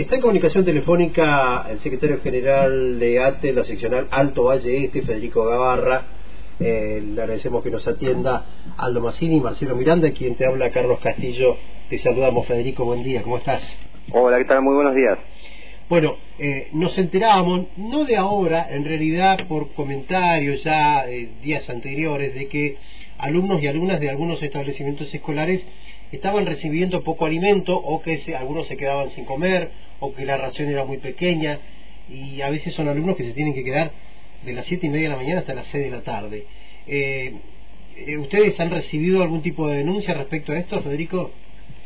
[0.00, 5.44] Está en comunicación telefónica el secretario general de ATE, la seccional Alto Valle Este, Federico
[5.44, 6.04] Gavarra.
[6.58, 8.46] Eh, le agradecemos que nos atienda
[8.78, 11.58] Aldo Massini y Marcelo Miranda, quien te habla Carlos Castillo.
[11.90, 12.86] Te saludamos, Federico.
[12.86, 13.60] Buen día, ¿cómo estás?
[14.10, 14.62] Hola, ¿qué tal?
[14.62, 15.18] Muy buenos días.
[15.90, 22.34] Bueno, eh, nos enterábamos, no de ahora, en realidad por comentarios ya eh, días anteriores,
[22.34, 22.78] de que
[23.18, 25.62] alumnos y alumnas de algunos establecimientos escolares
[26.12, 29.70] estaban recibiendo poco alimento o que algunos se quedaban sin comer
[30.00, 31.58] o que la ración era muy pequeña
[32.08, 33.92] y a veces son alumnos que se tienen que quedar
[34.44, 36.44] de las siete y media de la mañana hasta las seis de la tarde.
[36.86, 37.34] Eh,
[37.96, 41.30] eh, ¿Ustedes han recibido algún tipo de denuncia respecto a esto, Federico?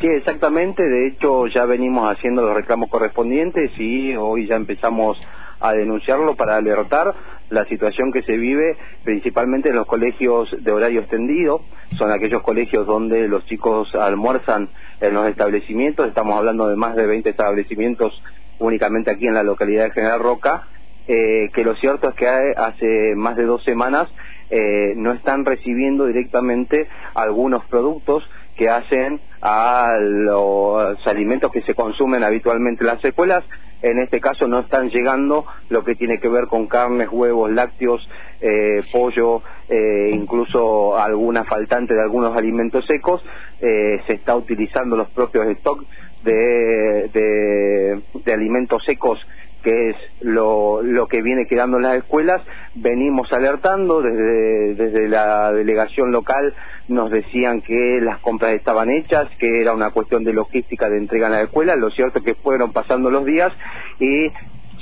[0.00, 0.82] Sí, exactamente.
[0.82, 5.18] De hecho, ya venimos haciendo los reclamos correspondientes y hoy ya empezamos
[5.60, 7.14] a denunciarlo para alertar
[7.52, 11.60] la situación que se vive principalmente en los colegios de horario extendido,
[11.98, 14.70] son aquellos colegios donde los chicos almuerzan
[15.00, 18.12] en los establecimientos, estamos hablando de más de 20 establecimientos
[18.58, 20.68] únicamente aquí en la localidad de General Roca,
[21.06, 24.08] eh, que lo cierto es que hace más de dos semanas
[24.54, 28.22] eh, no están recibiendo directamente algunos productos
[28.54, 33.44] que hacen a los alimentos que se consumen habitualmente en las escuelas.
[33.80, 38.06] En este caso no están llegando lo que tiene que ver con carnes, huevos, lácteos,
[38.42, 43.24] eh, pollo, eh, incluso alguna faltante de algunos alimentos secos.
[43.58, 45.86] Eh, se está utilizando los propios stocks
[46.24, 49.18] de, de alimentos secos
[49.62, 52.42] que es lo, lo que viene quedando en las escuelas,
[52.74, 56.54] venimos alertando desde, desde la delegación local,
[56.88, 61.26] nos decían que las compras estaban hechas, que era una cuestión de logística de entrega
[61.26, 63.52] en la escuela, lo cierto es que fueron pasando los días
[64.00, 64.30] y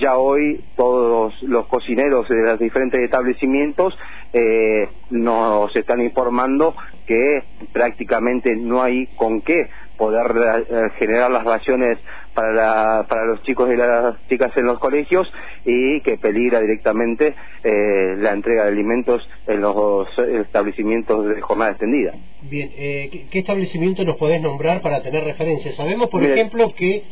[0.01, 3.97] ya hoy todos los cocineros de los diferentes establecimientos
[4.33, 6.75] eh, nos están informando
[7.07, 9.69] que prácticamente no hay con qué
[10.01, 11.99] poder eh, generar las raciones
[12.33, 15.31] para, para los chicos y las chicas en los colegios
[15.67, 22.15] y que peligra directamente eh, la entrega de alimentos en los establecimientos de jornada extendida.
[22.41, 25.71] Bien, eh, ¿qué, establecimiento nos podés nombrar para tener referencia?
[25.73, 27.05] Sabemos, por ejemplo, que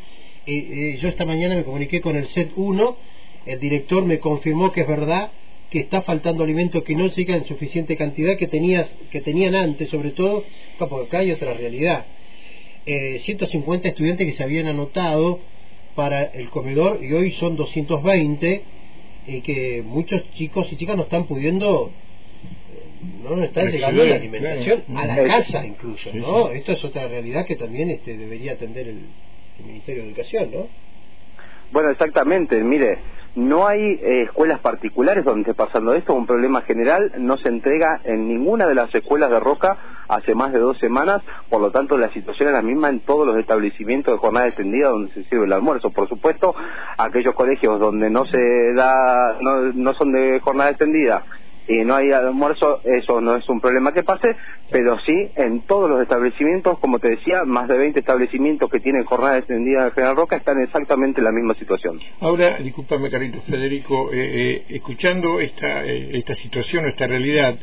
[0.98, 2.96] yo esta mañana me comuniqué con el SET 1,
[3.44, 5.30] el director me confirmó que es verdad
[5.70, 9.90] que está faltando alimento que no llega en suficiente cantidad que tenías que tenían antes
[9.90, 10.42] sobre todo
[10.78, 12.06] porque acá hay otra realidad
[12.86, 15.40] eh, 150 estudiantes que se habían anotado
[15.94, 18.62] para el comedor y hoy son 220
[19.26, 21.90] y que muchos chicos y chicas no están pudiendo
[23.22, 27.56] no están llegando la alimentación a la casa incluso no esto es otra realidad que
[27.56, 29.00] también este debería atender el,
[29.58, 30.68] el Ministerio de Educación no
[31.72, 32.62] bueno exactamente.
[32.62, 32.98] Mire
[33.38, 38.00] no hay eh, escuelas particulares donde esté pasando esto, un problema general, no se entrega
[38.04, 39.76] en ninguna de las escuelas de Roca
[40.08, 43.26] hace más de dos semanas, por lo tanto la situación es la misma en todos
[43.26, 45.90] los establecimientos de jornada extendida donde se sirve el almuerzo.
[45.90, 46.54] Por supuesto,
[46.96, 51.24] aquellos colegios donde no se da, no, no son de jornada extendida
[51.68, 54.34] y no hay almuerzo, eso no es un problema que pase,
[54.70, 59.04] pero sí en todos los establecimientos, como te decía, más de 20 establecimientos que tienen
[59.04, 62.00] jornada extendida en General Roca están exactamente en la misma situación.
[62.20, 67.56] Ahora, discúlpame, Carito Federico, eh, eh, escuchando esta, eh, esta situación, esta realidad,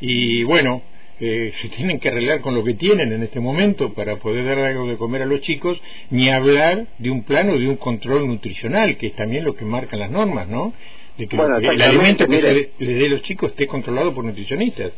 [0.00, 0.82] y bueno,
[1.18, 4.88] se tienen que arreglar con lo que tienen en este momento para poder dar algo
[4.88, 5.80] de comer a los chicos,
[6.10, 10.00] ni hablar de un plano de un control nutricional, que es también lo que marcan
[10.00, 10.72] las normas, ¿no?
[11.18, 14.92] De que el alimento que se le dé a los chicos esté controlado por nutricionistas.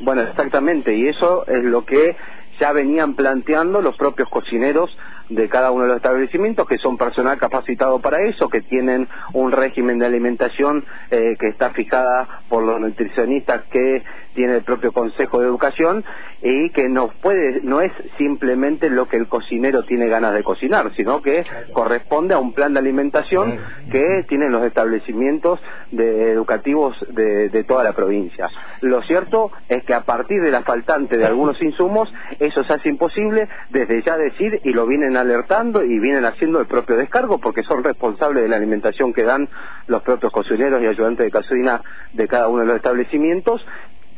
[0.00, 2.16] Bueno, exactamente, y eso es lo que
[2.60, 4.90] ya venían planteando los propios cocineros
[5.28, 9.52] de cada uno de los establecimientos, que son personal capacitado para eso, que tienen un
[9.52, 14.02] régimen de alimentación eh, que está fijada por los nutricionistas que
[14.38, 16.04] tiene el propio Consejo de Educación
[16.40, 20.92] y que no puede, no es simplemente lo que el cocinero tiene ganas de cocinar,
[20.94, 23.58] sino que corresponde a un plan de alimentación
[23.90, 25.58] que tienen los establecimientos
[25.90, 28.48] educativos de, de toda la provincia.
[28.80, 32.90] Lo cierto es que a partir de la faltante de algunos insumos, eso se hace
[32.90, 37.64] imposible desde ya decir, y lo vienen alertando y vienen haciendo el propio descargo, porque
[37.64, 39.48] son responsables de la alimentación que dan
[39.88, 41.82] los propios cocineros y ayudantes de cocina
[42.12, 43.66] de cada uno de los establecimientos,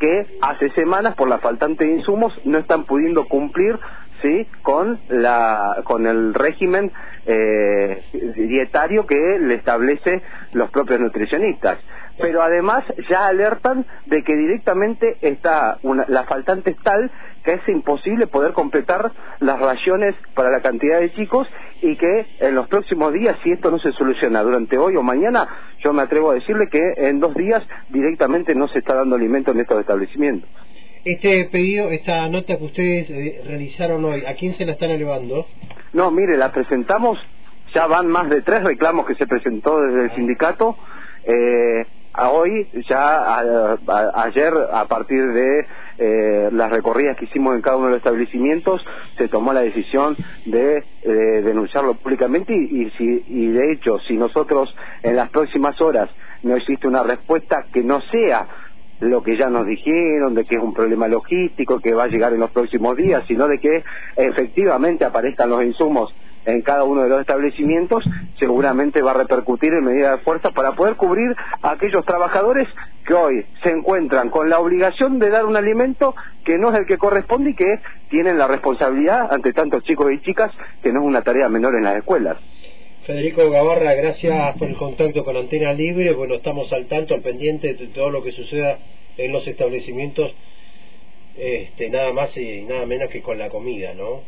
[0.01, 3.79] que hace semanas por la faltante de insumos no están pudiendo cumplir
[4.23, 6.93] sí con la con el régimen
[7.27, 8.03] eh,
[8.37, 10.23] dietario que le establece
[10.53, 11.79] los propios nutricionistas
[12.21, 17.11] pero además ya alertan de que directamente está una, la faltante es tal
[17.45, 21.49] que es imposible poder completar las raciones para la cantidad de chicos
[21.83, 25.49] y que en los próximos días, si esto no se soluciona durante hoy o mañana,
[25.83, 29.53] yo me atrevo a decirle que en dos días directamente no se está dando alimento
[29.53, 30.51] en estos establecimientos.
[31.05, 35.47] Este pedido, esta nota que ustedes eh, realizaron hoy, ¿a quién se la están elevando?
[35.93, 37.19] No, mire, la presentamos
[37.75, 40.77] ya van más de tres reclamos que se presentó desde el sindicato.
[41.25, 43.39] Eh, a hoy, ya
[44.15, 45.67] ayer, a partir de
[45.99, 48.85] eh, las recorridas que hicimos en cada uno de los establecimientos,
[49.17, 51.09] se tomó la decisión de eh,
[51.45, 54.75] denunciarlo públicamente y, y, si, y de hecho, si nosotros
[55.05, 56.11] en las próximas horas
[56.43, 58.49] no existe una respuesta que no sea
[59.01, 62.33] lo que ya nos dijeron, de que es un problema logístico que va a llegar
[62.33, 63.83] en los próximos días, sino de que
[64.17, 66.15] efectivamente aparezcan los insumos
[66.45, 68.03] en cada uno de los establecimientos,
[68.39, 72.67] seguramente va a repercutir en medida de fuerza para poder cubrir a aquellos trabajadores
[73.07, 76.15] que hoy se encuentran con la obligación de dar un alimento
[76.45, 80.21] que no es el que corresponde y que tienen la responsabilidad ante tantos chicos y
[80.23, 80.51] chicas
[80.83, 82.39] que no es una tarea menor en las escuelas.
[83.07, 86.13] Federico Gavarra, gracias por el contacto con Antena Libre.
[86.13, 88.79] Bueno, estamos al tanto, al pendiente de todo lo que suceda
[89.17, 90.33] en los establecimientos,
[91.37, 94.23] este, nada más y nada menos que con la comida, ¿no?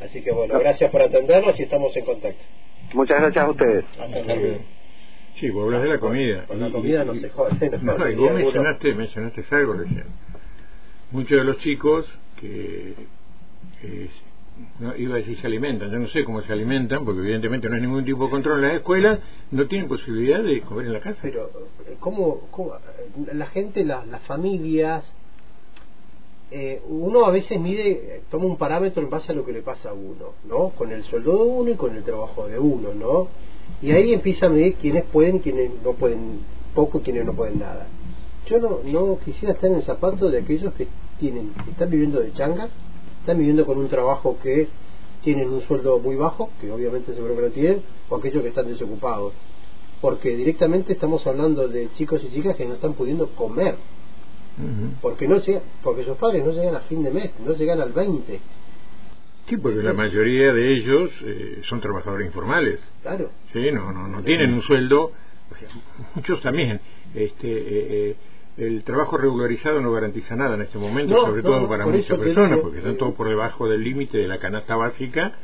[0.00, 2.42] Así que bueno, gracias por atendernos y estamos en contacto.
[2.92, 3.84] Muchas gracias a ustedes.
[5.38, 6.44] Sí, vos hablas de la comida.
[6.46, 7.78] Con la comida no se jode.
[7.82, 10.04] No, no, y vos mencionaste, mencionaste algo recién.
[11.12, 12.06] Muchos de los chicos
[12.40, 12.94] que,
[14.78, 17.76] no, iba a decir se alimentan, yo no sé cómo se alimentan, porque evidentemente no
[17.76, 19.20] hay ningún tipo de control en las escuelas,
[19.50, 21.20] no tienen posibilidad de comer en la casa.
[21.22, 21.50] Pero,
[21.98, 22.72] ¿cómo, cómo
[23.32, 25.04] la gente, la, las familias,
[26.50, 29.90] eh, uno a veces mide, toma un parámetro en base a lo que le pasa
[29.90, 30.70] a uno, ¿no?
[30.70, 33.28] Con el sueldo de uno y con el trabajo de uno, ¿no?
[33.80, 36.40] Y ahí empieza a medir quiénes pueden, quiénes no pueden
[36.74, 37.86] poco y quiénes no pueden nada.
[38.46, 40.88] Yo no, no quisiera estar en el zapato de aquellos que
[41.20, 42.68] tienen, que están viviendo de changa,
[43.30, 44.66] están viviendo con un trabajo que
[45.22, 48.66] tienen un sueldo muy bajo, que obviamente seguro que lo tienen, o aquellos que están
[48.66, 49.32] desocupados.
[50.00, 53.76] Porque directamente estamos hablando de chicos y chicas que no están pudiendo comer
[55.00, 55.40] porque no
[55.82, 58.40] porque sus padres no llegan a fin de mes, no llegan al 20.
[59.48, 62.80] Sí, porque la mayoría de ellos eh, son trabajadores informales.
[63.02, 63.30] Claro.
[63.52, 65.12] Sí, no, no, no tienen un sueldo.
[66.14, 66.80] muchos también.
[67.14, 68.16] Este, eh, eh,
[68.60, 72.78] el trabajo regularizado no garantiza nada en este momento, sobre todo para muchas personas, porque
[72.78, 75.34] están todos por debajo del límite de la canasta básica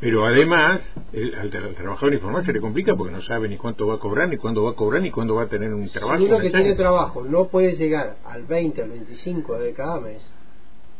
[0.00, 0.80] pero además,
[1.12, 4.28] el, al, trabajador informal se le complica porque no sabe ni cuánto va a cobrar,
[4.28, 6.18] ni cuándo va a cobrar, ni cuándo va a tener un trabajo.
[6.18, 10.22] Si uno que tiene trabajo no puede llegar al 20, al 25 de cada mes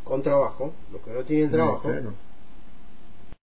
[0.03, 1.89] con trabajo, los que no tienen trabajo,